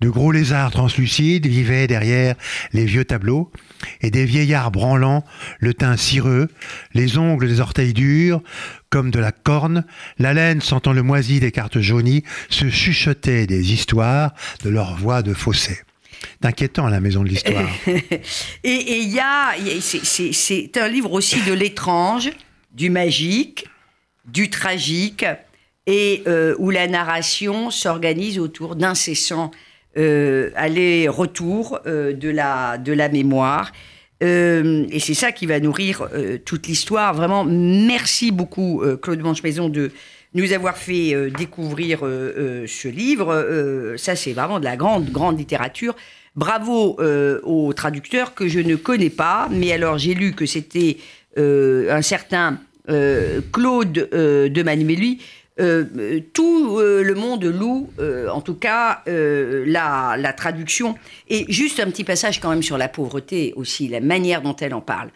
de 0.01 0.09
gros 0.09 0.33
lézards 0.33 0.71
translucides 0.71 1.47
vivaient 1.47 1.87
derrière 1.87 2.37
les 2.73 2.85
vieux 2.85 3.05
tableaux, 3.05 3.51
et 4.01 4.11
des 4.11 4.25
vieillards 4.25 4.71
branlants, 4.71 5.25
le 5.59 5.75
teint 5.75 5.97
cireux, 5.97 6.49
les 6.95 7.19
ongles 7.19 7.49
des 7.49 7.61
orteils 7.61 7.93
durs, 7.93 8.43
comme 8.91 9.11
de 9.11 9.19
la 9.19 9.33
corne, 9.33 9.85
la 10.19 10.35
laine 10.35 10.61
sentant 10.61 10.93
le 10.93 11.03
moisi 11.03 11.41
des 11.41 11.53
cartes 11.53 11.81
jaunies, 11.81 12.25
se 12.49 12.69
chuchotaient 12.71 13.47
des 13.47 13.73
histoires 13.73 14.33
de 14.65 14.71
leur 14.71 14.97
voix 14.97 15.23
de 15.23 15.35
fossé. 15.35 15.79
C'est 16.41 16.49
inquiétant, 16.49 16.89
la 16.89 17.01
maison 17.01 17.23
de 17.23 17.29
l'histoire. 17.29 17.69
Et 18.65 19.03
il 19.03 19.09
y 19.09 19.21
a, 19.21 19.55
c'est 19.81 20.77
un 20.77 20.89
livre 20.89 21.13
aussi 21.13 21.41
de 21.43 21.53
l'étrange, 21.53 22.31
du 22.73 22.91
magique, 22.91 23.67
du 24.25 24.51
tragique, 24.51 25.25
et 25.87 26.23
euh, 26.27 26.55
où 26.59 26.71
la 26.71 26.87
narration 26.87 27.71
s'organise 27.71 28.39
autour 28.39 28.77
d'incessants 28.77 29.51
euh, 29.99 30.51
allers-retours 30.55 31.81
euh, 31.87 32.13
de, 32.13 32.29
la, 32.29 32.79
de 32.79 32.93
la 32.93 33.09
mémoire. 33.09 33.73
Euh, 34.23 34.87
et 34.91 35.01
c'est 35.01 35.15
ça 35.15 35.33
qui 35.33 35.47
va 35.47 35.59
nourrir 35.59 36.09
toute 36.45 36.69
l'histoire. 36.69 37.15
Vraiment, 37.15 37.45
merci 37.45 38.31
beaucoup, 38.31 38.83
Claude 39.03 39.21
Manche-Maison, 39.21 39.69
de 39.69 39.91
nous 40.35 40.53
avoir 40.53 40.77
fait 40.77 41.31
découvrir 41.31 42.01
ce 42.01 42.89
livre. 42.89 43.95
Ça, 43.97 44.15
c'est 44.17 44.33
vraiment 44.33 44.61
de 44.61 44.65
la 44.65 44.77
grande, 44.77 45.11
grande 45.11 45.39
littérature. 45.39 45.95
bravo 46.37 46.97
euh, 47.01 47.41
au 47.43 47.73
traducteur 47.73 48.35
que 48.35 48.49
je 48.49 48.61
ne 48.61 48.77
connais 48.77 49.11
pas, 49.11 49.49
mais 49.51 49.73
alors 49.73 49.99
j'ai 49.99 50.15
lu 50.15 50.33
que 50.33 50.47
c'était 50.47 50.97
un 51.37 52.03
certain 52.03 52.59
Claude 53.53 53.93
de 53.93 54.63
Manimeli. 55.59 56.23
tout 56.33 56.79
le 56.79 57.15
monde 57.15 57.45
loue, 57.45 57.91
en 58.33 58.41
tout 58.41 58.55
cas, 58.55 59.03
la, 59.07 60.17
la 60.17 60.33
traduction. 60.33 60.97
Et 61.29 61.45
juste 61.51 61.81
un 61.81 61.91
petit 61.91 62.05
passage 62.05 62.41
quand 62.41 62.51
même 62.51 62.63
sur 62.63 62.79
la 62.79 62.89
pauvreté 62.89 63.53
aussi, 63.57 63.89
la 63.89 64.01
manière 64.01 64.43
dont 64.43 64.57
elle 64.57 64.75
en 64.75 64.81
parle. 64.81 65.11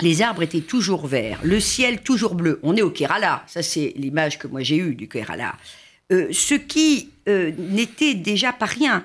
Les 0.00 0.22
arbres 0.22 0.42
étaient 0.42 0.60
toujours 0.60 1.08
verts, 1.08 1.40
le 1.42 1.58
ciel 1.58 2.02
toujours 2.02 2.36
bleu. 2.36 2.60
On 2.62 2.76
est 2.76 2.82
au 2.82 2.90
Kerala, 2.90 3.42
ça 3.48 3.62
c'est 3.62 3.92
l'image 3.96 4.38
que 4.38 4.46
moi 4.46 4.62
j'ai 4.62 4.76
eue 4.76 4.94
du 4.94 5.08
Kerala. 5.08 5.56
ce 6.08 6.54
qui 6.54 7.10
n'était 7.26 8.14
déjà 8.14 8.52
pas 8.52 8.66
rien. 8.66 9.04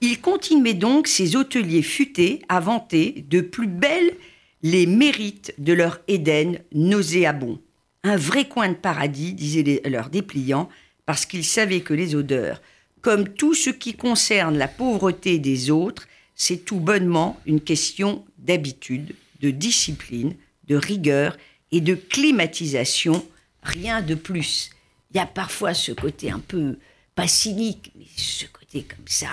Il 0.00 0.20
continuait 0.20 0.74
donc 0.74 1.06
ses 1.06 1.36
hôteliers 1.36 1.82
futés 1.82 2.40
à 2.48 2.58
vanter 2.60 3.24
de 3.28 3.42
plus 3.42 3.66
belles 3.66 4.14
les 4.62 4.86
mérites 4.86 5.54
de 5.58 5.74
leur 5.74 6.00
Éden 6.08 6.58
nauséabond. 6.72 7.58
Un 8.02 8.16
vrai 8.16 8.48
coin 8.48 8.68
de 8.68 8.74
paradis, 8.74 9.34
disaient 9.34 9.82
leurs 9.84 10.10
dépliants, 10.10 10.68
parce 11.06 11.26
qu'ils 11.26 11.44
savaient 11.44 11.80
que 11.80 11.94
les 11.94 12.14
odeurs, 12.14 12.62
comme 13.02 13.28
tout 13.28 13.54
ce 13.54 13.70
qui 13.70 13.94
concerne 13.94 14.56
la 14.56 14.68
pauvreté 14.68 15.38
des 15.38 15.70
autres, 15.70 16.06
c'est 16.34 16.64
tout 16.64 16.80
bonnement 16.80 17.38
une 17.46 17.60
question 17.60 18.24
d'habitude, 18.38 19.14
de 19.40 19.50
discipline, 19.50 20.34
de 20.68 20.76
rigueur 20.76 21.36
et 21.72 21.80
de 21.80 21.94
climatisation, 21.94 23.24
rien 23.62 24.00
de 24.02 24.14
plus. 24.14 24.70
Il 25.12 25.18
y 25.18 25.20
a 25.20 25.26
parfois 25.26 25.74
ce 25.74 25.92
côté 25.92 26.30
un 26.30 26.38
peu, 26.38 26.78
pas 27.14 27.28
cynique, 27.28 27.92
mais 27.98 28.06
ce 28.16 28.46
côté 28.46 28.82
comme 28.82 29.06
ça, 29.06 29.28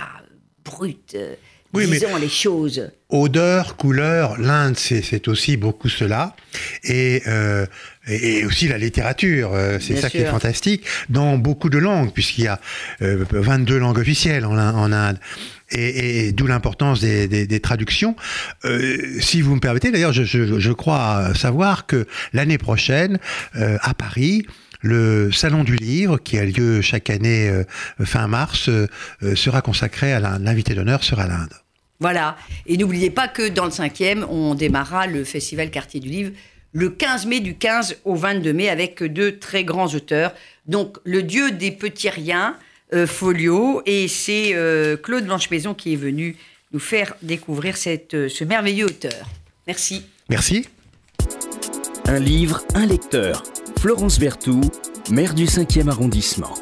brute. 0.65 1.13
Euh, 1.15 1.35
disons 1.73 2.17
les 2.17 2.29
choses. 2.29 2.89
Odeur, 3.09 3.77
couleur, 3.77 4.37
l'Inde, 4.39 4.77
c'est 4.77 5.27
aussi 5.27 5.57
beaucoup 5.57 5.89
cela. 5.89 6.35
Et, 6.83 7.21
euh, 7.27 7.65
et, 8.07 8.45
aussi 8.45 8.67
la 8.67 8.77
littérature, 8.77 9.51
euh, 9.53 9.77
c'est 9.79 9.95
ça 9.97 10.09
qui 10.09 10.17
est 10.17 10.25
fantastique, 10.25 10.85
dans 11.09 11.37
beaucoup 11.37 11.69
de 11.69 11.77
langues, 11.77 12.11
puisqu'il 12.11 12.45
y 12.45 12.47
a 12.47 12.59
22 12.99 13.77
langues 13.77 13.99
officielles 13.99 14.45
en, 14.45 14.57
en 14.57 14.91
Inde. 14.91 15.19
Et, 15.71 16.31
d'où 16.31 16.47
l'importance 16.47 17.01
des, 17.01 17.27
des, 17.27 17.59
traductions. 17.59 18.15
si 19.19 19.41
vous 19.41 19.55
me 19.55 19.59
permettez, 19.59 19.91
d'ailleurs, 19.91 20.13
je, 20.13 20.23
je, 20.23 20.59
je, 20.59 20.71
crois 20.71 21.33
savoir 21.35 21.87
que 21.87 22.07
l'année 22.31 22.57
prochaine, 22.57 23.19
à 23.53 23.93
Paris, 23.93 24.45
le 24.81 25.31
Salon 25.31 25.63
du 25.63 25.75
Livre, 25.75 26.17
qui 26.17 26.37
a 26.37 26.45
lieu 26.45 26.81
chaque 26.81 27.09
année 27.09 27.49
euh, 27.49 27.63
fin 28.03 28.27
mars, 28.27 28.69
euh, 28.69 28.87
euh, 29.23 29.35
sera 29.35 29.61
consacré 29.61 30.13
à 30.13 30.19
l'invité 30.19 30.73
d'honneur 30.75 31.03
sera 31.03 31.27
l'Inde. 31.27 31.53
Voilà. 31.99 32.37
Et 32.67 32.77
n'oubliez 32.77 33.09
pas 33.09 33.27
que 33.27 33.49
dans 33.49 33.65
le 33.65 33.71
cinquième, 33.71 34.25
on 34.29 34.53
démarrera 34.53 35.07
le 35.07 35.23
Festival 35.23 35.71
Quartier 35.71 35.99
du 35.99 36.09
Livre 36.09 36.31
le 36.77 36.91
15 36.91 37.25
mai, 37.25 37.39
du 37.39 37.55
15 37.55 37.97
au 38.05 38.13
22 38.13 38.53
mai, 38.53 38.69
avec 38.69 39.01
deux 39.01 39.39
très 39.39 39.63
grands 39.63 39.87
auteurs. 39.95 40.31
Donc, 40.67 40.97
Le 41.03 41.23
Dieu 41.23 41.49
des 41.49 41.71
petits 41.71 42.09
riens, 42.09 42.55
Folio, 43.07 43.81
et 43.87 44.07
c'est 44.07 44.55
Claude 45.01 45.25
Blanche-Maison 45.25 45.73
qui 45.73 45.93
est 45.93 45.97
venu 45.97 46.37
nous 46.71 46.79
faire 46.79 47.15
découvrir 47.23 47.77
cette, 47.77 48.29
ce 48.29 48.43
merveilleux 48.43 48.85
auteur. 48.85 49.27
Merci. 49.65 50.05
Merci. 50.29 50.67
Un 52.05 52.19
livre, 52.19 52.61
un 52.75 52.85
lecteur. 52.85 53.43
Florence 53.79 54.19
Berthoud, 54.19 54.71
maire 55.09 55.33
du 55.33 55.45
5e 55.45 55.89
arrondissement. 55.89 56.53